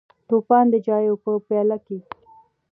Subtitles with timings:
[0.27, 1.97] توپان د چایو په پیاله کې: